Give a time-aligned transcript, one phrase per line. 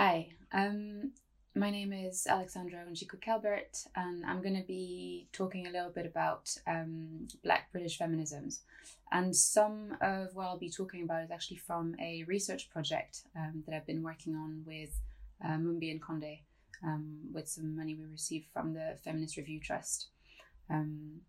[0.00, 1.10] Hi, um,
[1.56, 6.06] my name is Alexandra Onchiko Kelbert, and I'm going to be talking a little bit
[6.06, 8.60] about um, Black British feminisms.
[9.10, 13.64] And some of what I'll be talking about is actually from a research project um,
[13.66, 15.00] that I've been working on with
[15.44, 16.38] uh, Mumbi and Conde,
[16.84, 20.10] um, with some money we received from the Feminist Review Trust.
[20.70, 21.22] Um,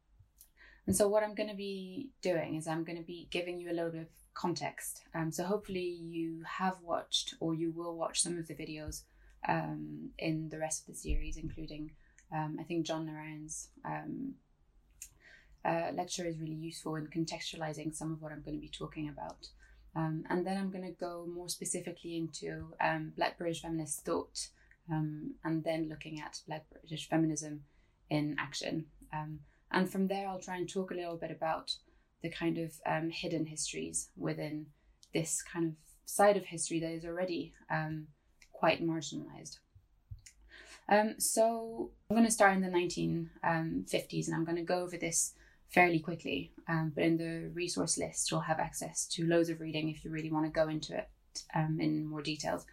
[0.85, 3.71] and so, what I'm going to be doing is I'm going to be giving you
[3.71, 5.01] a little bit context.
[5.13, 9.03] Um, so, hopefully, you have watched or you will watch some of the videos
[9.47, 11.91] um, in the rest of the series, including
[12.33, 14.35] um, I think John Narayan's um,
[15.65, 19.09] uh, lecture is really useful in contextualizing some of what I'm going to be talking
[19.09, 19.47] about.
[19.95, 24.49] Um, and then I'm going to go more specifically into um, Black British feminist thought
[24.91, 27.61] and then looking at Black British feminism
[28.09, 28.85] in action.
[29.71, 31.75] and from there, I'll try and talk a little bit about
[32.21, 32.73] the kind of
[33.11, 34.67] hidden histories within
[35.13, 35.73] this kind of
[36.05, 37.53] side of history that is already
[38.51, 39.59] quite marginalized.
[40.89, 44.79] Um, so I'm going to start in the 1950s um, and I'm going to go
[44.79, 45.33] over this
[45.69, 46.51] fairly quickly.
[46.67, 50.11] Um, but in the resource list, you'll have access to loads of reading if you
[50.11, 51.07] really want to go into it
[51.55, 52.65] um, in more details.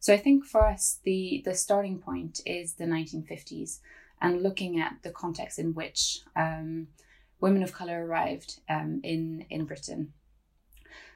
[0.00, 3.78] So I think for us, the, the starting point is the 1950s
[4.20, 6.88] and looking at the context in which um,
[7.42, 10.12] women of colour arrived um, in, in Britain.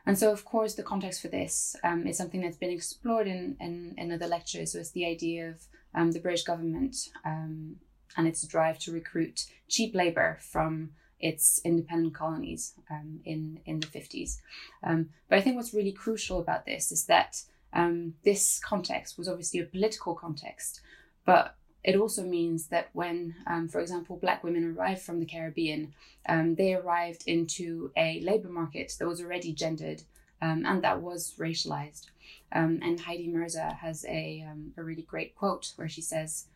[0.05, 3.57] And so, of course, the context for this um, is something that's been explored in,
[3.61, 4.73] in, in other lectures.
[4.73, 5.63] So it's the idea of
[5.95, 7.77] um, the British government um,
[8.17, 13.87] and its drive to recruit cheap labour from its independent colonies um, in, in the
[13.87, 14.39] 50s.
[14.83, 19.29] Um, but I think what's really crucial about this is that um, this context was
[19.29, 20.81] obviously a political context,
[21.25, 25.95] but it also means that when, um, for example, Black women arrived from the Caribbean,
[26.29, 30.03] um, they arrived into a labor market that was already gendered
[30.43, 32.07] um, and that was racialized.
[32.51, 36.47] Um, and Heidi Mirza has a, um, a really great quote where she says,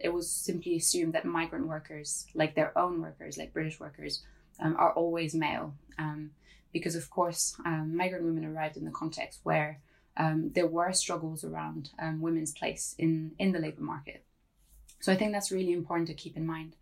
[0.00, 4.22] it was simply assumed that migrant workers, like their own workers, like British workers,
[4.60, 5.74] are always male.
[6.72, 7.54] because, of course,
[7.86, 9.80] migrant women arrived in the context where
[10.16, 14.24] um, there were struggles around um, women's place in, in the labour market.
[15.00, 16.74] So I think that's really important to keep in mind,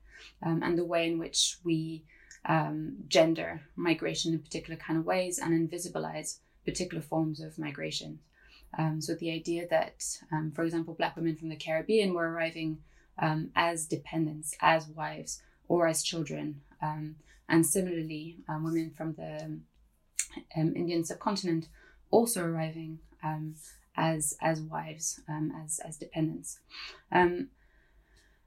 [0.42, 2.04] um, and the way in which we
[2.46, 8.20] um, gender migration in particular kind of ways and invisibilize particular forms of migration.
[8.78, 12.78] Um, so the idea that, um, for example, Black women from the Caribbean were arriving
[13.18, 17.16] um, as dependents, as wives, or as children, um,
[17.48, 19.58] and similarly, women from the
[20.56, 21.68] Indian subcontinent
[22.10, 22.98] also arriving
[23.96, 25.20] as as wives,
[25.64, 26.58] as as dependents.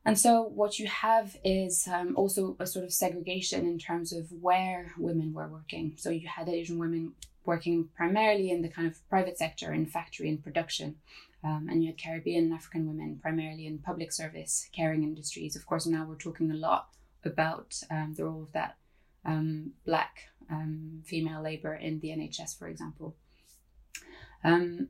[0.05, 4.31] And so, what you have is um, also a sort of segregation in terms of
[4.31, 5.93] where women were working.
[5.97, 7.13] So, you had Asian women
[7.45, 10.95] working primarily in the kind of private sector, in factory and production.
[11.43, 15.55] Um, and you had Caribbean and African women primarily in public service, caring industries.
[15.55, 16.89] Of course, now we're talking a lot
[17.23, 18.75] about um, the role of that
[19.25, 23.15] um, black um, female labor in the NHS, for example.
[24.43, 24.89] Um,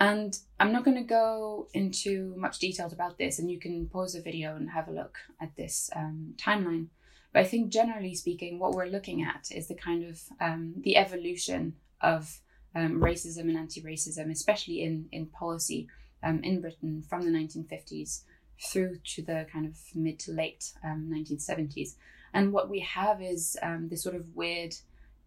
[0.00, 4.12] and I'm not going to go into much details about this, and you can pause
[4.12, 6.86] the video and have a look at this um, timeline.
[7.32, 10.96] But I think generally speaking, what we're looking at is the kind of um, the
[10.96, 12.40] evolution of
[12.74, 15.88] um, racism and anti-racism, especially in in policy
[16.22, 18.22] um, in Britain from the 1950s
[18.60, 21.88] through to the kind of mid to late 1970s.
[21.88, 21.94] Um,
[22.34, 24.74] and what we have is um, this sort of weird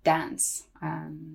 [0.03, 0.67] dance,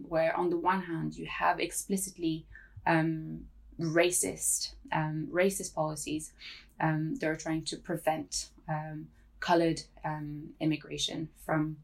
[0.08, 2.46] where on the one hand you have explicitly
[2.86, 3.40] um,
[3.80, 6.32] racist um, racist policies
[6.80, 9.08] um, that are trying to prevent um,
[9.40, 11.76] colored um, immigration from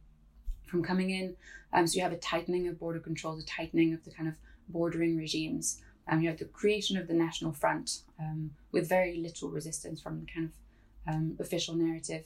[0.66, 1.36] from coming in.
[1.72, 4.34] Um, so you have a tightening of border controls, a tightening of the kind of
[4.68, 5.82] bordering regimes.
[6.18, 8.00] you have the creation of the National Front
[8.72, 10.50] with very little resistance from the kind
[11.08, 12.24] of official narrative.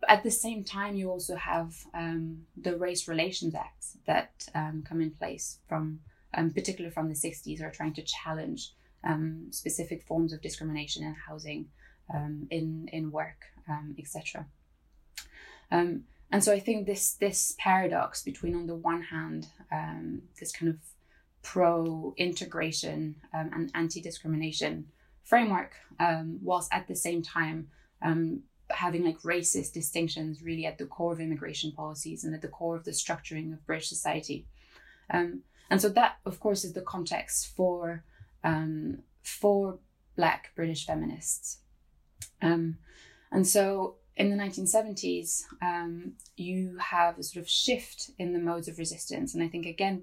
[0.00, 4.84] But at the same time, you also have um, the Race Relations Acts that um,
[4.86, 6.00] come in place from
[6.34, 8.72] um, particularly from the 60s, are trying to challenge
[9.04, 11.66] um, specific forms of discrimination in housing,
[12.12, 14.46] um, in in work, um, etc.
[15.70, 19.46] Um, and so I think this this paradox between, on the one hand,
[20.38, 20.78] this kind of
[21.42, 24.86] pro integration and anti discrimination
[25.22, 25.74] framework,
[26.42, 27.68] whilst at the same time
[28.70, 32.76] having like racist distinctions really at the core of immigration policies and at the core
[32.76, 34.46] of the structuring of British society.
[35.10, 38.04] Um, and so that, of course, is the context for
[38.44, 39.78] um, for
[40.16, 41.58] Black British feminists.
[42.40, 42.78] Um,
[43.30, 48.68] and so in the 1970s, um, you have a sort of shift in the modes
[48.68, 49.34] of resistance.
[49.34, 50.02] And I think, again,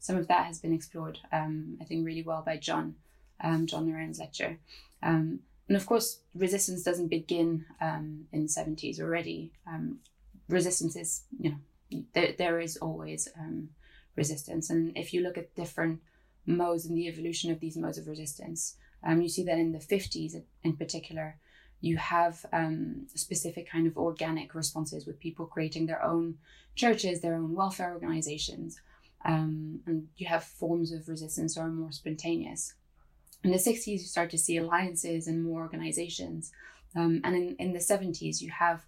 [0.00, 2.96] some of that has been explored, um, I think, really well by John
[3.40, 4.58] um, John Loren's lecture.
[5.02, 9.52] Um, and of course, resistance doesn't begin um, in the 70s already.
[9.66, 10.00] Um,
[10.48, 13.28] resistance is, you know, there, there is always
[14.16, 14.70] resistance.
[14.70, 16.00] And if you look at different
[16.46, 19.78] modes and the evolution of these modes of resistance, um, you see that in the
[19.78, 21.36] 50s in particular,
[21.80, 26.38] you have um, specific kind of organic responses with people creating their own
[26.74, 28.80] churches, their own welfare organizations,
[29.24, 32.74] um, and you have forms of resistance that are more spontaneous.
[33.42, 36.52] In the 60s, you start to see alliances and more organizations.
[36.96, 38.86] Um, and in, in the 70s, you have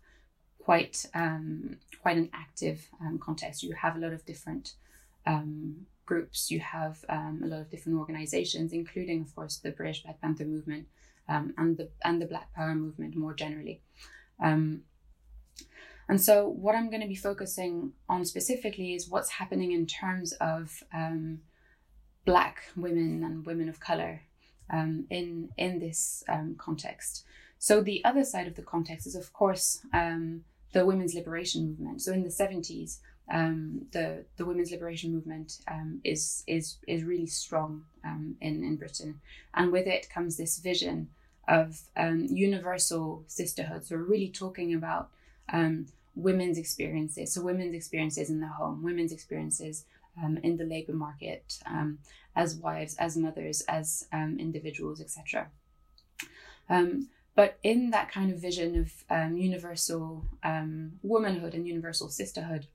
[0.59, 3.63] quite um, quite an active um, context.
[3.63, 4.75] You have a lot of different
[5.27, 6.51] um, groups.
[6.51, 10.45] You have um, a lot of different organizations, including, of course, the British Black Panther
[10.45, 10.87] movement
[11.29, 13.83] um, and the and the Black Power movement more generally.
[14.43, 14.83] Um,
[16.09, 20.33] and so, what I'm going to be focusing on specifically is what's happening in terms
[20.35, 21.41] of um,
[22.25, 24.23] Black women and women of color
[24.73, 26.23] um, in in this
[26.59, 27.25] context.
[27.59, 32.03] So, the other side of the context is, of course, the women's liberation movement.
[32.03, 32.99] So, in the 70s,
[33.31, 38.77] um, the the women's liberation movement um, is is is really strong um, in in
[38.77, 39.21] Britain,
[39.55, 41.09] and with it comes this vision
[41.49, 43.85] of um, universal sisterhood.
[43.85, 45.11] So we're really talking about
[45.53, 47.33] um, women's experiences.
[47.33, 49.85] So women's experiences in the home, women's experiences
[50.23, 51.59] um, in the labor market,
[52.35, 55.49] as wives, as mothers, as individuals, etc.
[56.69, 58.77] but in that kind of vision
[59.11, 60.25] of universal
[61.03, 62.67] womanhood and universal sisterhood,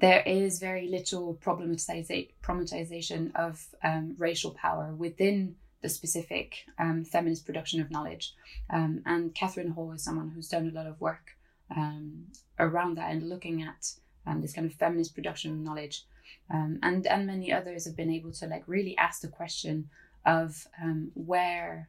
[0.00, 7.80] there is very little problematization of um, racial power within the specific um, feminist production
[7.80, 8.34] of knowledge.
[8.70, 11.36] Um, and Catherine Hall is someone who's done a lot of work
[11.74, 12.26] um,
[12.58, 13.92] around that and looking at
[14.26, 16.04] um, this kind of feminist production of knowledge.
[16.52, 19.88] Um, and, and many others have been able to like really ask the question
[20.24, 20.66] of
[21.14, 21.88] where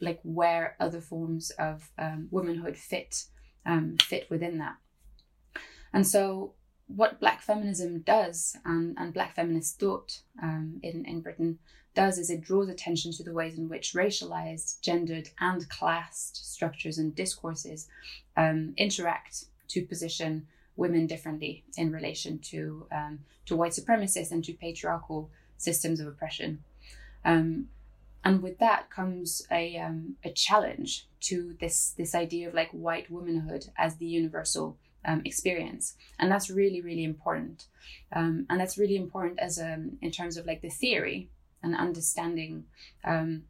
[0.00, 1.90] like where other forms of
[2.30, 3.24] womanhood fit
[4.00, 4.76] fit within that.
[5.92, 6.54] And so
[6.96, 11.58] what black feminism does and, and black feminist thought um, in, in Britain
[11.94, 16.98] does is it draws attention to the ways in which racialized, gendered, and classed structures
[16.98, 17.88] and discourses
[18.36, 20.46] um, interact to position
[20.76, 26.62] women differently in relation to um, to white supremacists and to patriarchal systems of oppression.
[27.24, 27.68] Um,
[28.22, 33.10] and with that comes a, um, a challenge to this this idea of like white
[33.10, 35.94] womanhood as the universal um, experience.
[36.18, 37.66] And that's really really important.
[38.12, 41.30] Um, and that's really important as a um, in terms of like the theory
[41.62, 42.64] and understanding
[43.04, 43.44] um,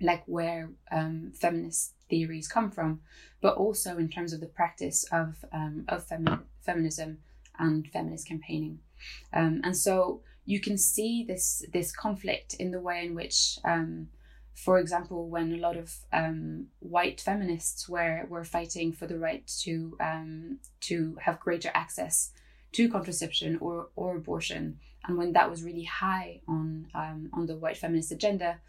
[0.00, 3.00] like where um, feminist theories come from
[3.40, 7.18] but also in terms of the practice of um, of femi- feminism
[7.58, 8.78] and feminist campaigning.
[9.32, 13.58] And so you can see this this conflict in the way in which
[14.54, 19.46] for example, when a lot of um, white feminists were, were fighting for the right
[19.62, 22.32] to um, to have greater access
[22.72, 27.56] to contraception or, or abortion, and when that was really high on um, on the
[27.56, 28.60] white feminist agenda,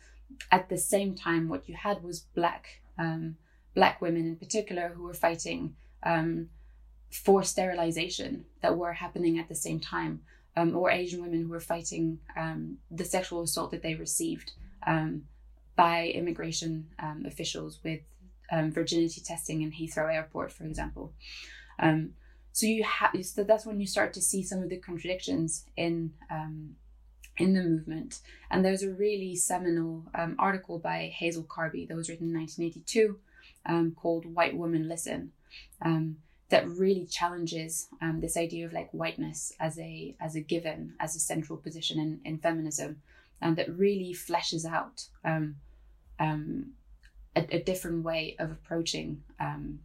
[0.52, 3.36] at the same time, what you had was black um,
[3.76, 6.50] black women in particular who were fighting um,
[7.12, 10.22] for sterilization that were happening at the same time,
[10.56, 12.20] um, or Asian women who were fighting
[12.90, 14.54] the sexual assault that they received.
[14.88, 15.24] Um,
[15.76, 18.02] by immigration um, officials with
[18.52, 21.14] um, virginity testing in Heathrow Airport, for example.
[21.80, 22.12] Um,
[22.52, 26.14] so you have so that's when you start to see some of the contradictions in
[26.30, 26.76] um,
[27.38, 28.20] in the movement.
[28.52, 33.18] And there's a really seminal um, article by Hazel Carby that was written in 1982
[33.66, 35.32] um, called "White Woman Listen."
[36.50, 37.88] that really challenges
[38.20, 42.20] this idea of like whiteness as a as a given as a central position in,
[42.26, 43.02] in feminism
[43.44, 45.58] and that really fleshes out um,
[46.20, 46.72] um,
[47.36, 49.80] a, a, different way of approaching um,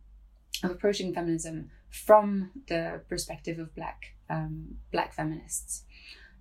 [0.63, 5.85] of approaching feminism from the perspective of black um, black feminists.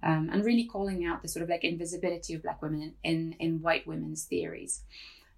[0.03, 3.63] Um, and really calling out the sort of like invisibility of black women in, in,
[3.63, 4.83] white women's theories.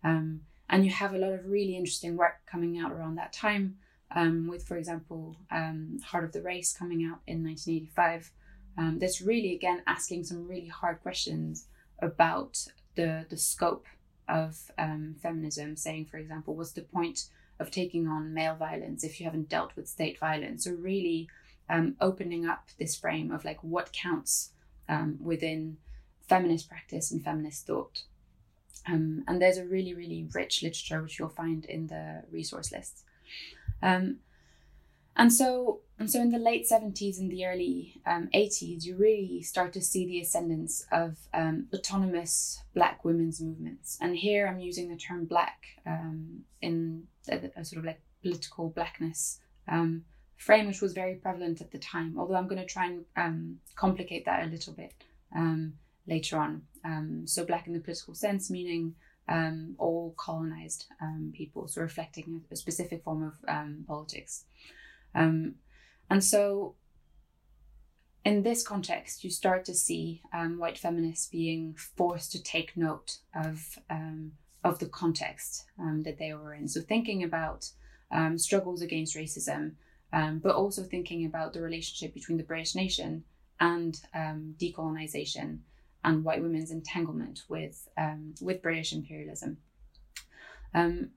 [0.03, 3.77] Um, and you have a lot of really interesting work coming out around that time,
[4.13, 8.31] with, for example, Heart of the Race coming out in 1985,
[8.79, 11.65] um, that's really again asking some really hard questions
[12.01, 13.85] about the the scope
[14.27, 15.75] of um, feminism.
[15.75, 17.25] Saying, for example, what's the point
[17.59, 20.63] of taking on male violence if you haven't dealt with state violence?
[20.63, 21.27] So really
[21.69, 24.51] um, opening up this frame of like what counts
[24.87, 25.75] um, within
[26.29, 28.03] feminist practice and feminist thought.
[28.87, 33.03] Um, and there's a really, really rich literature which you'll find in the resource list.
[33.81, 34.19] Um,
[35.17, 39.41] and so and so in the late 70s and the early um, 80s, you really
[39.41, 43.97] start to see the ascendance of um, autonomous Black women's movements.
[43.99, 48.69] And here I'm using the term Black um, in a, a, sort of like political
[48.69, 50.05] Blackness um,
[50.37, 52.15] frame, which was very prevalent at the time.
[52.17, 54.93] Although I'm going to try and um, complicate that a little bit
[55.35, 55.73] um,
[56.07, 56.61] later on.
[57.25, 58.95] so, Black in the political sense, meaning
[59.77, 60.85] all colonized
[61.33, 64.45] people, so reflecting a, a specific form of politics.
[65.13, 65.55] Um,
[66.09, 66.75] and so,
[68.25, 73.17] in this context, you start to see um, white feminists being forced to take note
[73.35, 76.67] of um, of the context um, that they were in.
[76.67, 77.69] So, thinking about
[78.11, 79.73] um, struggles against racism,
[80.11, 83.23] um, but also thinking about the relationship between the British nation
[83.59, 85.59] and um, decolonization
[86.03, 87.87] and white women's entanglement with
[88.41, 89.57] with British imperialism.
[90.73, 91.11] Um,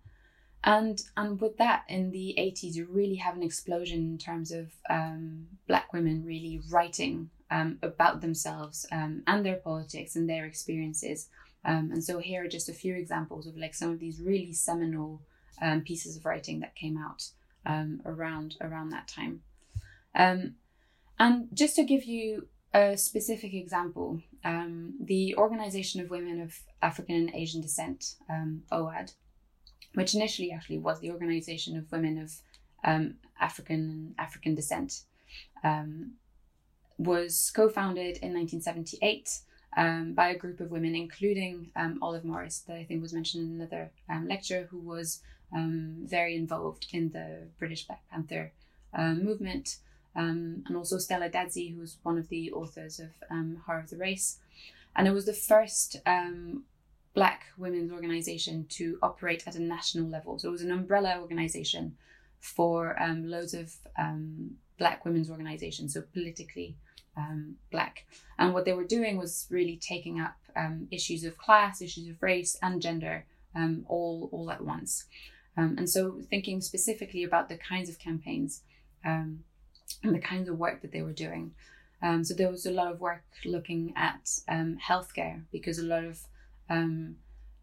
[0.64, 4.70] and and with that in the 80s you really have an explosion in terms of
[4.88, 11.28] um, black women really writing um, about themselves um, and their politics and their experiences.
[11.64, 14.52] Um, and so here are just a few examples of like some of these really
[14.52, 15.20] seminal
[15.60, 17.28] um, pieces of writing that came out
[17.66, 19.42] um, around around that time.
[20.14, 24.22] And just to give you a specific example
[25.00, 28.14] the organization of women of african and asian descent
[28.70, 29.12] oad
[29.94, 32.32] which initially actually was the Organization of Women of
[32.84, 35.02] um, African African descent,
[35.62, 36.12] um,
[36.98, 39.40] was co-founded in 1978
[39.76, 43.48] um, by a group of women, including um, Olive Morris, that I think was mentioned
[43.48, 45.22] in another um, lecture, who was
[45.54, 48.52] um, very involved in the British Black Panther
[48.94, 49.78] uh, movement,
[50.14, 53.10] and also Stella Dadzie, who was one of the authors of
[53.64, 54.38] Heart of the Race.
[54.94, 55.96] And it was the first
[57.14, 60.38] black women's organization to operate at a national level.
[60.38, 61.96] So it was an umbrella organization
[62.40, 66.76] for um, loads of um, black women's organizations, so politically
[67.16, 68.06] um, black.
[68.38, 72.22] And what they were doing was really taking up um, issues of class, issues of
[72.22, 75.04] race, and gender um, all, all at once.
[75.56, 78.62] Um, and so thinking specifically about the kinds of campaigns
[79.04, 79.42] and
[80.02, 81.52] the kinds of work that they were doing.
[82.22, 84.30] so there was a lot of work looking at
[84.88, 86.22] healthcare because a lot of
[86.68, 87.16] um,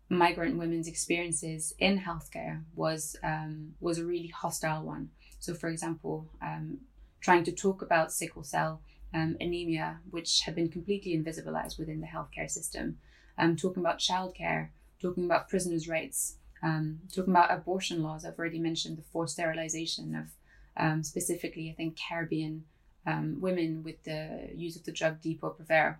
[0.09, 5.09] migrant women's experiences in healthcare was um, was a really hostile one.
[5.39, 6.79] So, for example, um,
[7.21, 8.81] trying to talk about sickle cell
[9.13, 12.97] um, anemia, which had been completely invisibilized within the healthcare system,
[13.37, 14.69] um, talking about childcare,
[15.01, 18.25] talking about prisoners' rights, um, talking about abortion laws.
[18.25, 22.63] I've already mentioned the forced sterilization of specifically, I think, Caribbean
[23.05, 25.97] women with the use of the drug Depo-Provera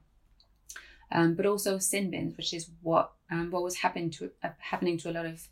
[1.11, 4.97] um, but also sin bins, which is what um, what was happening to uh, happening
[4.99, 5.47] to a lot of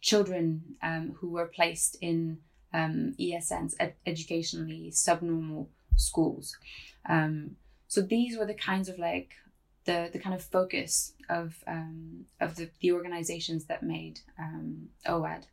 [0.00, 2.38] children um, who were placed in
[2.72, 6.56] um, ESNs, ed- educationally subnormal schools.
[7.08, 7.56] Um,
[7.88, 9.32] so these were the kinds of like
[9.84, 14.20] the the kind of focus of um, of the, the organizations that made
[15.06, 15.46] OAD.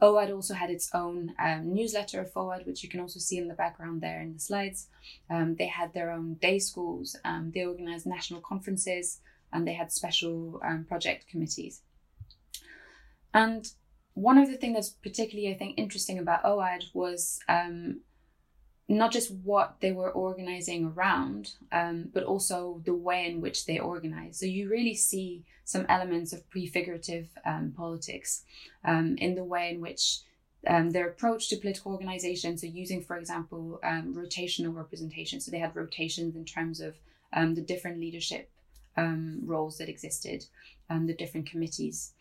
[0.00, 3.54] OAD also had its own um, newsletter FOWAAD, which you can also see in the
[3.54, 4.88] background there in the slides.
[5.28, 9.20] Um, they had their own day schools, um, they organized national conferences,
[9.52, 11.82] and they had special um, project committees.
[13.34, 13.66] And
[14.14, 18.00] one of the things that's particularly, I think, interesting about OAD was um,
[18.88, 23.78] not just what they were organizing around, um, but also the way in which they
[23.78, 24.38] organize.
[24.38, 28.44] So you really see some elements of prefigurative um, politics
[28.84, 30.20] um, in the way in which
[30.66, 32.56] um, their approach to political organization.
[32.56, 35.40] So using, for example, um, rotational representation.
[35.40, 36.94] So they had rotations in terms of
[37.34, 38.50] um, the different leadership
[39.44, 40.44] roles that existed,
[40.90, 42.14] and the different committees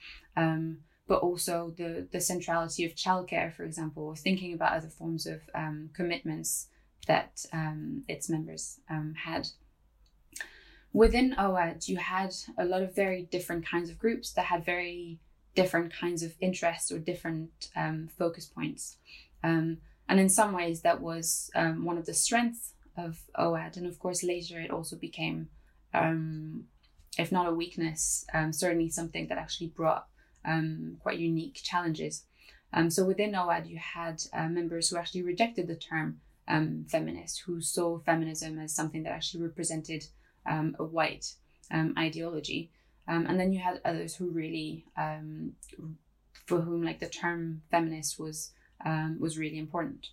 [1.07, 5.41] but also the, the centrality of childcare, for example, or thinking about other forms of
[5.55, 6.67] um, commitments
[7.07, 9.47] that um, its members um, had.
[10.91, 15.19] Within OAD, you had a lot of very different kinds of groups that had very
[15.55, 18.97] different kinds of interests or different um, focus points.
[19.43, 19.77] Um,
[20.09, 23.77] and in some ways, that was um, one of the strengths of OAD.
[23.77, 25.49] And of course, later it also became,
[25.93, 30.07] if not a weakness, certainly something that actually brought
[30.47, 32.23] um, quite unique challenges.
[32.73, 37.43] Um, so within OAD, you had uh, members who actually rejected the term um, feminist,
[37.45, 40.05] who saw feminism as something that actually represented
[40.45, 41.33] um, a white
[41.71, 42.71] um, ideology.
[43.07, 44.85] Um, and then you had others who really,
[46.45, 48.51] for whom like the term feminist was
[49.19, 50.07] was really important.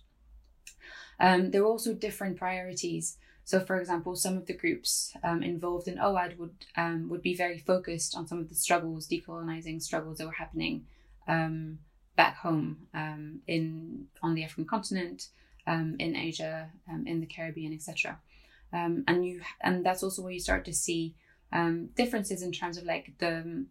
[1.19, 5.99] there were also different priorities so, for example, some of the groups um, involved in
[5.99, 10.25] OAD would um, would be very focused on some of the struggles, decolonizing struggles that
[10.25, 10.87] were happening
[11.27, 11.77] um,
[12.15, 15.27] back home um, in on the African continent,
[15.67, 18.19] um, in Asia, um, in the Caribbean, etc.
[18.73, 21.13] And you and that's also where you start to see
[21.95, 23.65] differences in terms of like the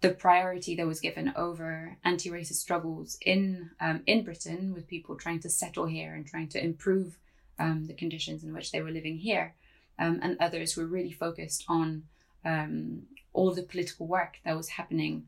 [0.00, 5.40] the priority that was given over anti-racist struggles in um, in Britain with people trying
[5.40, 7.18] to settle here and trying to improve
[7.58, 9.54] um, the conditions in which they were living here,
[9.98, 12.04] um, and others were really focused on
[12.44, 15.26] um, all of the political work that was happening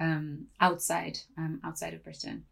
[0.00, 2.44] um, outside um, outside of Britain.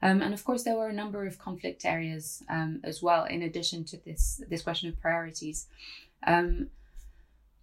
[0.00, 2.42] and of course, there were a number of conflict areas
[2.82, 5.66] as well, in addition to this this question of priorities.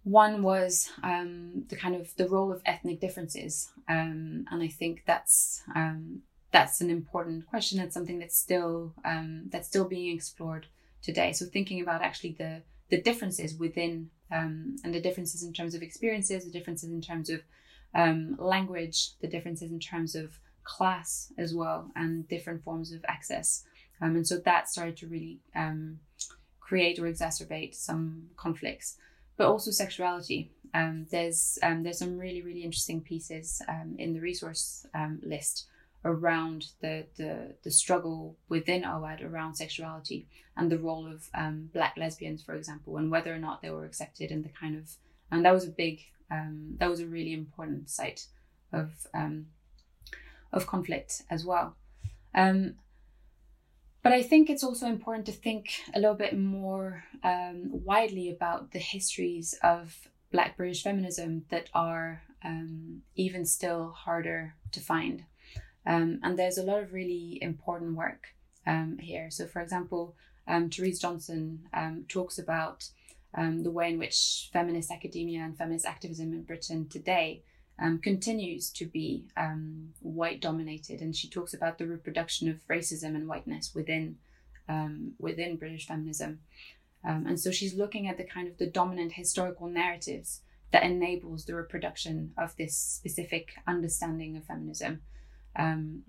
[0.02, 5.02] One was um, the kind of the role of ethnic differences, um, and I think
[5.06, 10.66] that's um, that's an important question and something that's still um, that's still being explored
[11.02, 11.32] today.
[11.32, 15.82] So thinking about actually the the differences within um, and the differences in terms of
[15.82, 17.42] experiences, the differences in terms of
[17.94, 23.64] um, language, the differences in terms of class as well, and different forms of access.
[24.00, 25.40] and so that started to really
[26.60, 28.96] create or exacerbate some conflicts
[29.40, 30.52] but also sexuality.
[30.74, 35.66] Um, there's um, there's some really really interesting pieces um, in the resource um, list
[36.04, 40.26] around the, the the struggle within OAD around sexuality
[40.56, 43.84] and the role of um, black lesbians, for example, and whether or not they were
[43.84, 44.90] accepted and the kind of
[45.30, 48.26] and that was a big um, that was a really important site
[48.72, 49.06] of
[50.52, 51.76] of conflict as well.
[52.34, 52.74] Um,
[54.02, 58.72] but I think it's also important to think a little bit more um, widely about
[58.72, 65.24] the histories of Black British feminism that are um, even still harder to find.
[65.86, 68.28] Um, and there's a lot of really important work
[68.66, 69.30] um, here.
[69.30, 70.14] So, for example,
[70.46, 72.88] um, Therese Johnson um, talks about
[73.34, 77.42] the way in which feminist academia and feminist activism in Britain today
[77.80, 83.14] um, continues to be um, white dominated, and she talks about the reproduction of racism
[83.14, 84.16] and whiteness within
[84.68, 86.40] um, within British feminism.
[87.02, 91.44] Um, and so she's looking at the kind of the dominant historical narratives that enables
[91.44, 95.00] the reproduction of this specific understanding of feminism.
[95.56, 96.02] Um,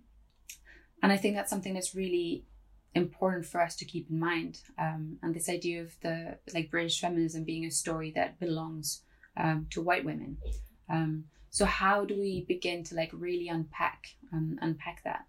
[1.04, 2.46] and I think that's something that's really
[2.94, 4.60] important for us to keep in mind.
[4.78, 9.02] Um, and this idea of the like British feminism being a story that belongs
[9.72, 10.38] to white women.
[10.90, 15.26] Um, so how do we begin to like really unpack um, unpack that?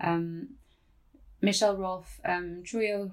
[0.00, 0.56] Um,
[1.40, 2.62] Michel-Rolph um,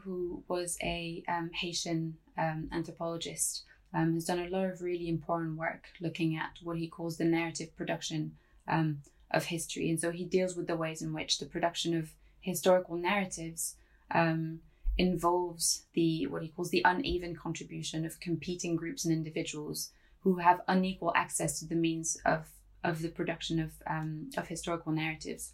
[0.04, 5.58] who was a um, Haitian um, anthropologist, um, has done a lot of really important
[5.58, 8.34] work looking at what he calls the narrative production
[8.68, 9.00] um,
[9.32, 9.90] of history.
[9.90, 12.12] And so he deals with the ways in which the production of
[12.42, 13.76] historical narratives
[15.00, 20.62] involves the what he calls the uneven contribution of competing groups and individuals who have
[20.68, 22.50] unequal access to the means of,
[22.84, 25.54] of the production of, um, of historical narratives.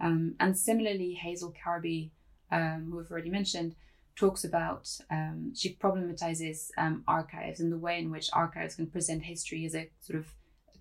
[0.00, 2.10] Um, and similarly, Hazel Carby,
[2.50, 3.76] um, who I've already mentioned,
[4.16, 9.22] talks about, um, she problematizes um, archives and the way in which archives can present
[9.22, 10.26] history as a sort of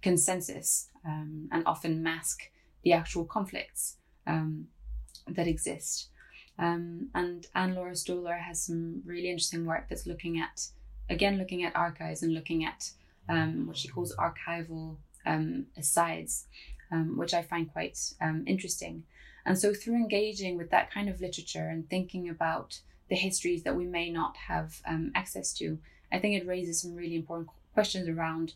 [0.02, 2.50] consensus um, and often mask
[2.84, 6.10] the actual conflicts that exist.
[6.58, 10.68] and Ann Laura Stoler has some really interesting work that's looking at,
[11.10, 12.92] again, looking at archives and looking at
[13.30, 16.48] um, what she calls archival um, asides,
[16.92, 19.04] um, which I find quite um, interesting.
[19.46, 23.76] And so, through engaging with that kind of literature and thinking about the histories that
[23.76, 25.80] we may not have um, access to,
[26.12, 28.54] I think it raises some really important questions around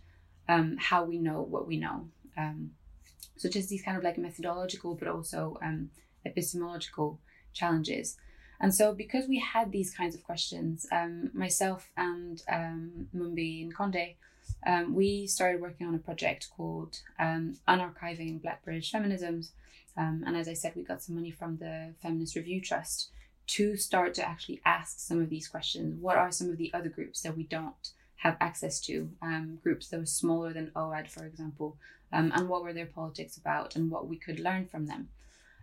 [0.48, 2.08] um, how we know what we know.
[3.38, 5.58] so, just these kind of like methodological, but also
[6.26, 7.20] epistemological
[7.54, 8.18] challenges.
[8.60, 13.76] And so, because we had these kinds of questions, um, myself and um, Mumbi and
[13.76, 14.16] Conde
[14.66, 19.52] um, we started working on a project called um, Unarchiving Black British Feminisms.
[19.98, 23.12] Um, and as I said, we got some money from the Feminist Review Trust
[23.48, 26.02] to start to actually ask some of these questions.
[26.02, 27.92] What are some of the other groups that we don't
[28.26, 29.10] have access to?
[29.22, 31.78] Um, groups that were smaller than OAD, for example,
[32.12, 35.10] um, and what were their politics about and what we could learn from them.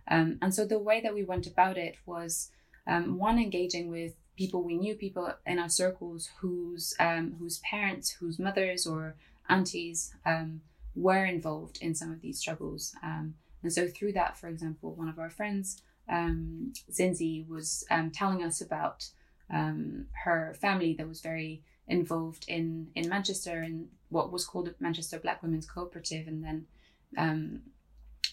[0.07, 2.49] Um, and so the way that we went about it was
[2.85, 8.39] one, engaging with people we knew, people in our circles whose um, whose parents, whose
[8.39, 9.15] mothers or
[9.49, 10.61] aunties um,
[10.95, 12.95] were involved in some of these struggles.
[13.03, 18.11] Um, and so through that, for example, one of our friends, um, Zinzi, was um,
[18.11, 19.07] telling us about
[19.49, 24.75] um, her family that was very involved in in Manchester in what was called the
[24.79, 26.65] Manchester Black Women's Cooperative, and then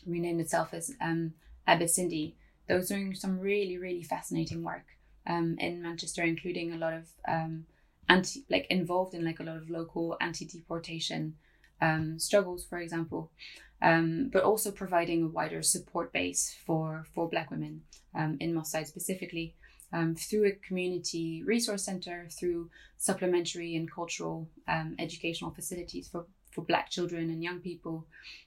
[0.07, 1.35] renamed itself as um,
[1.67, 2.35] Abasindi.
[2.69, 4.87] Those doing some really really fascinating work
[5.27, 7.67] um, in Manchester, including a lot of um,
[8.09, 11.35] anti, like involved in like a lot of local anti-deportation
[11.81, 13.31] um, struggles, for example.
[13.83, 17.83] um, but also providing a wider support base for, for Black women
[18.15, 19.55] um, in Moss Side specifically
[19.93, 26.63] um, through a community resource center, through supplementary and cultural um, educational facilities for, for
[26.63, 28.07] Black children and young people,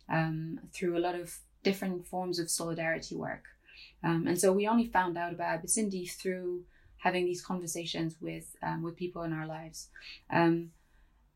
[0.10, 3.46] um, through a lot of different forms of solidarity work.
[4.04, 6.64] Um, and so we only found out about Abasindi through
[6.98, 9.90] having these conversations with um, with people in our lives.
[10.30, 10.72] Um,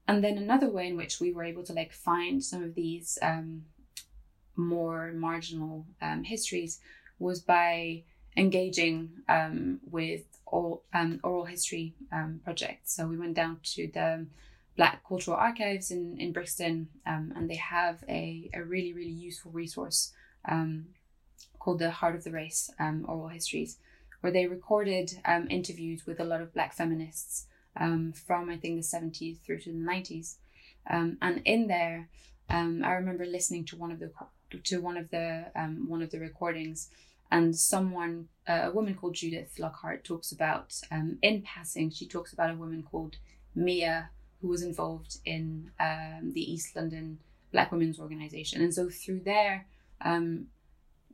[0.07, 3.17] and then another way in which we were able to like find some of these
[4.55, 5.85] more marginal
[6.23, 6.79] histories
[7.19, 8.03] was by
[8.37, 12.95] engaging um, with oral, um, oral history um, projects.
[12.95, 14.27] So we went down to the
[14.77, 19.51] Black Cultural Archives in, in Brixton, um, and they have a, a really, really useful
[19.51, 20.13] resource
[20.47, 20.85] um,
[21.59, 23.77] called the Heart of the Race um, Oral Histories,
[24.21, 25.19] where they recorded
[25.49, 29.77] interviews with a lot of Black feminists from, I think, the 70s through to the
[29.79, 30.35] 90s.
[30.87, 32.07] and in there,
[32.49, 34.11] I remember listening to one of the
[34.63, 35.45] to one of the
[35.87, 36.89] one of the recordings
[37.31, 42.33] and someone, uh, a woman called Judith Lockhart, talks about, um, in passing, she talks
[42.33, 43.17] about a woman called
[43.53, 44.09] Mia
[44.41, 47.19] who was involved in um, the East London
[47.51, 48.61] Black Women's Organization.
[48.61, 49.65] And so through there,
[50.01, 50.47] um,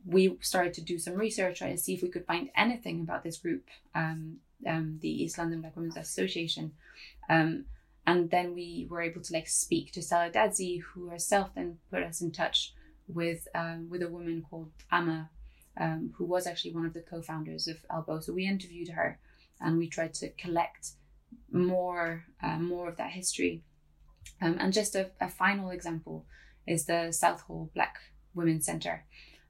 [0.06, 3.24] we started to do some research, try to see if we could find anything about
[3.24, 6.72] this group, um, um, the East London Black Women's Association.
[7.30, 7.64] Um,
[8.06, 12.02] and then we were able to like speak to Stella Dadzie, who herself then put
[12.02, 12.74] us in touch
[13.08, 13.48] with
[13.88, 15.30] with a woman called Amma
[15.78, 18.20] um, who was actually one of the co-founders of Elbow.
[18.20, 19.18] So we interviewed her,
[19.60, 20.92] and we tried to collect
[21.50, 23.62] more uh, more of that history.
[24.40, 26.26] Um, and just a, a, final example
[26.66, 27.96] is the Southall Black
[28.34, 29.04] Women's Centre,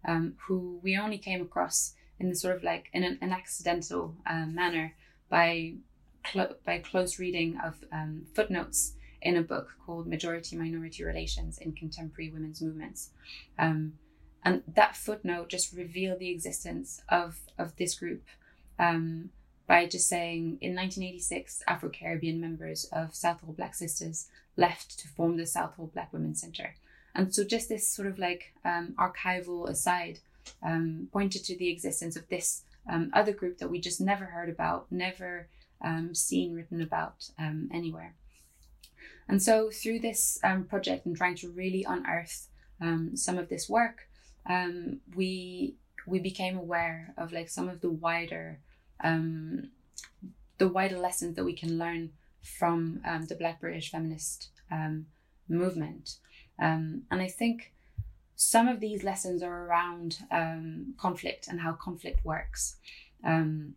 [0.06, 4.16] um, who we only came across in the sort of like in an, an accidental
[4.26, 4.94] uh, manner
[5.28, 5.74] by
[6.64, 12.30] by close reading of um, footnotes in a book called Majority Minority Relations in Contemporary
[12.30, 13.10] Women's Movements.
[13.58, 13.94] Um,
[14.44, 18.22] and that footnote just revealed the existence of, of this group
[18.78, 19.30] um,
[19.66, 25.38] by just saying in 1986, Afro Caribbean members of Southall Black Sisters left to form
[25.38, 26.74] the Southall Black Women's Center.
[27.14, 30.18] And so, just this sort of like um, archival aside
[30.62, 34.50] um, pointed to the existence of this um, other group that we just never heard
[34.50, 35.48] about, never
[35.83, 38.14] um, seen written about um, anywhere.
[39.28, 42.48] And so, through this project and trying to really unearth
[43.14, 44.09] some of this work,
[44.48, 45.76] um, we
[46.07, 48.61] we became aware of like some of the wider
[49.02, 49.70] um,
[50.59, 52.11] the wider lessons that we can learn
[52.42, 55.07] from um, the Black British feminist um,
[55.48, 56.18] movement,
[56.59, 57.72] um, and I think
[58.37, 62.76] some of these lessons are around um, conflict and how conflict works.
[63.24, 63.74] Um,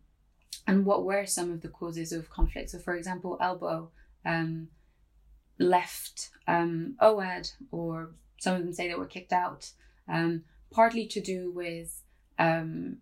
[0.66, 2.70] and what were some of the causes of conflict?
[2.70, 3.90] So, for example, Elbow
[5.58, 9.70] left OAD, or some of them say they were kicked out
[10.08, 12.02] um, partly to do with
[12.38, 12.98] um,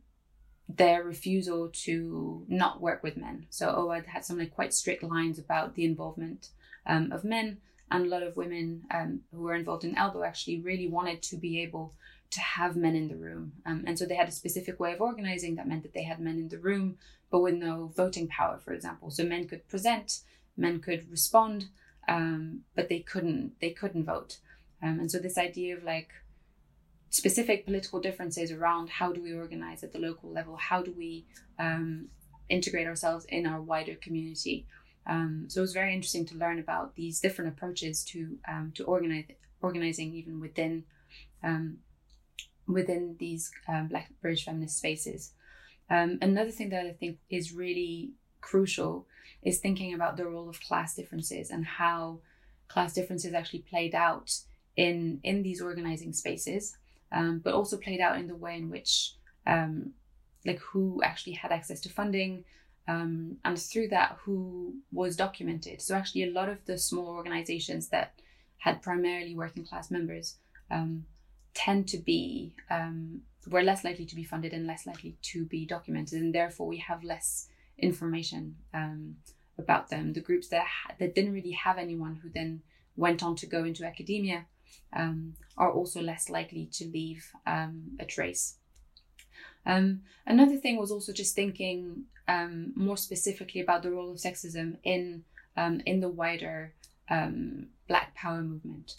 [0.69, 3.47] their refusal to not work with men.
[3.51, 6.49] So OAD had some like quite strict lines about the involvement
[6.87, 7.59] um, of men,
[7.91, 11.37] and a lot of women um, who were involved in Elbow actually really wanted to
[11.37, 11.95] be able
[12.31, 13.53] to have men in the room.
[13.65, 16.19] Um, and so they had a specific way of organizing that meant that they had
[16.19, 16.99] men in the room,
[17.31, 19.11] but with no voting power, for example.
[19.11, 20.21] So men could present,
[20.57, 21.67] men could respond,
[22.09, 24.39] um, but they couldn't they couldn't vote.
[24.83, 26.11] Um, and so this idea of like
[27.17, 31.25] specific political differences around how do we organize at the local level, how do we
[31.59, 32.09] um,
[32.51, 34.67] integrate ourselves in our wider community.
[35.07, 38.85] Um, so it was very interesting to learn about these different approaches to um, to
[38.85, 39.25] organize
[39.63, 40.85] organizing even within
[41.43, 41.79] um,
[42.67, 45.33] within these um, Black British feminist spaces.
[45.89, 49.07] Um, another thing that I think is really crucial
[49.43, 52.19] is thinking about the role of class differences and how
[52.69, 54.31] class differences actually played out
[54.77, 56.77] in in these organizing spaces
[57.13, 59.15] um, but also played out in the way in which,
[59.47, 59.93] um,
[60.45, 62.45] like, who actually had access to funding,
[62.89, 65.83] um, and through that, who was documented.
[65.83, 68.15] So, actually, a lot of the small organizations that
[68.59, 70.37] had primarily working class members
[70.71, 71.05] um,
[71.55, 75.67] tend to be um, were less likely to be funded and less likely to be
[75.67, 79.17] documented, and therefore we have less information um,
[79.59, 80.13] about them.
[80.13, 82.63] The groups that ha- that didn't really have anyone who then
[82.97, 84.47] went on to go into academia
[84.93, 88.57] um, are also less likely to leave um, a trace.
[89.65, 94.77] Um, another thing was also just thinking um, more specifically about the role of sexism
[94.85, 95.25] in
[95.57, 96.75] um, in the wider
[97.11, 98.95] um, Black Power movement,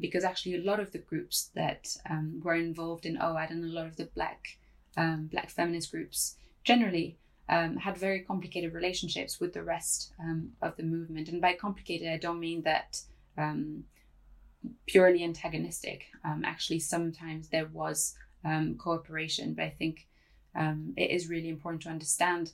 [0.00, 1.96] because actually a lot of the groups that
[2.42, 4.58] were involved in OAD and a lot of the Black
[4.96, 7.18] Black feminist groups generally
[7.50, 11.28] um, had very complicated relationships with the rest um, of the movement.
[11.28, 13.00] And by complicated, I don't mean that
[13.36, 13.84] um,
[14.86, 16.06] purely antagonistic.
[16.24, 20.06] Um, actually, sometimes there was um, cooperation, but I think
[20.54, 22.52] um, it is really important to understand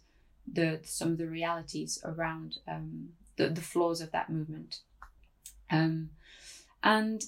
[0.51, 4.81] the some of the realities around um, the, the flaws of that movement.
[5.71, 6.11] Um,
[6.83, 7.23] and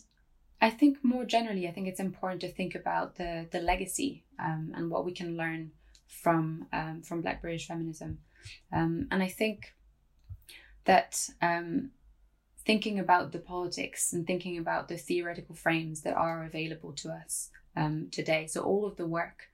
[0.61, 4.89] I think more generally, I think it's important to think about the the legacy and
[4.91, 5.73] what we can learn
[6.07, 6.67] from
[7.05, 8.19] from Black British feminism.
[8.71, 9.75] And I think
[10.85, 11.91] that um,
[12.69, 17.49] thinking about the politics and thinking about the theoretical frames that are available to us
[17.75, 18.47] um, today.
[18.47, 19.49] So all of the work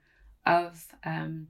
[0.44, 1.46] of um,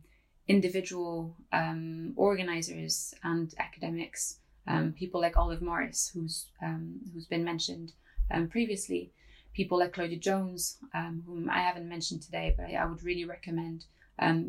[0.46, 7.92] individual um, organizers and academics, um, people like Olive Morris, who's um, who's been mentioned
[8.30, 9.10] um, previously,
[9.54, 13.86] people like Claudia Jones, whom I haven't mentioned today, but I, would really recommend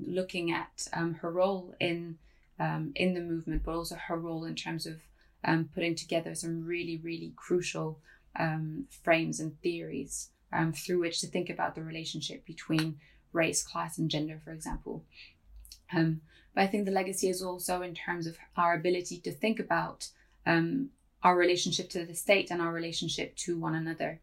[0.05, 0.89] looking at
[1.21, 2.17] her role in
[2.59, 4.97] in the movement, but also her role in terms of
[5.73, 7.99] putting together some really really crucial
[9.03, 12.97] frames and theories um, through which to think about the relationship between
[13.33, 15.03] race, class, and gender, for example.
[15.93, 16.21] Um,
[16.53, 20.09] but I think the legacy is also in terms of our ability to think about
[20.45, 20.89] um,
[21.21, 24.21] our relationship to the state and our relationship to one another.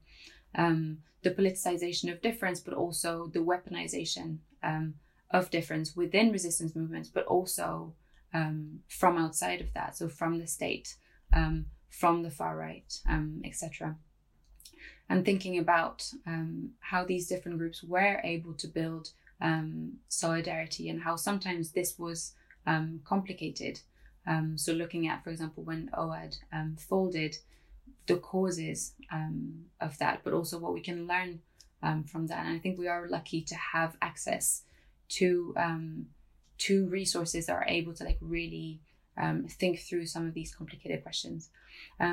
[0.54, 4.94] Um, the politicization of difference, but also the weaponization um,
[5.30, 7.94] of difference within resistance movements, but also
[8.34, 10.96] um, from outside of that, so from the state,
[11.32, 12.92] um, from the far right,
[13.44, 13.96] etc
[15.12, 19.10] and thinking about um, how these different groups were able to build
[19.42, 22.32] um, solidarity and how sometimes this was
[22.66, 23.80] um, complicated.
[24.26, 27.36] Um, so, looking at, for example, when OAD um, folded,
[28.06, 31.40] the causes um, of that, but also what we can learn
[32.06, 32.46] from that.
[32.46, 34.62] And I think we are lucky to have access
[35.10, 35.54] to
[36.58, 38.80] to resources that are able to like really
[39.48, 41.50] think through some of these complicated questions.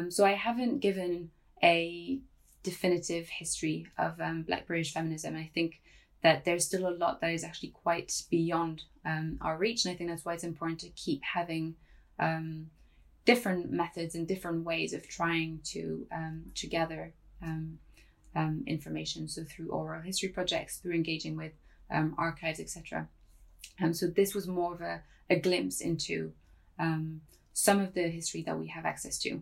[0.10, 1.32] so, I haven't given
[1.64, 2.20] a
[2.64, 5.36] definitive history of um, Black British feminism.
[5.36, 5.82] I think
[6.22, 9.96] that there's still a lot that is actually quite beyond um, our reach, and I
[9.96, 11.76] think that's why it's important to keep having
[12.20, 12.68] um,
[13.26, 17.80] different methods and different ways of trying to um, to gather um,
[18.36, 19.28] um, information.
[19.30, 21.54] So through oral history projects, through engaging with
[22.18, 23.08] archives, etc.
[23.80, 26.34] And so this was more of a, a glimpse into
[27.54, 29.42] some of the history that we have access to.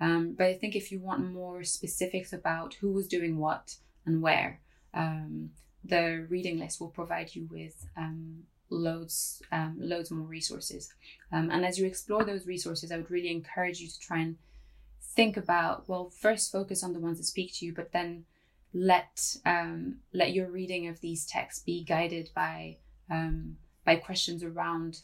[0.00, 4.22] Um, but I think if you want more specifics about who was doing what and
[4.22, 4.60] where,
[4.94, 5.50] um,
[5.84, 10.92] the reading list will provide you with um, loads, um, loads more resources.
[11.32, 14.36] Um, and as you explore those resources, I would really encourage you to try and
[15.00, 18.24] think about well, first focus on the ones that speak to you, but then
[18.74, 22.76] let um, let your reading of these texts be guided by
[23.84, 25.00] by questions around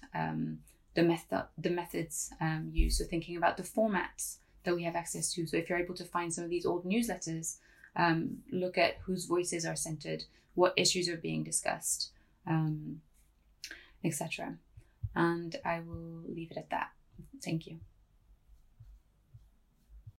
[0.95, 2.33] the method the methods
[2.73, 2.99] used.
[2.99, 5.47] So thinking about the formats that we have access to.
[5.47, 7.57] So if you're able to find some of these old newsletters,
[7.97, 10.25] um, look at whose voices are centered,
[10.55, 12.11] what issues are being discussed,
[12.47, 13.01] um,
[14.05, 14.57] etc.
[15.15, 16.91] And I will leave it at that.
[17.43, 17.79] Thank you.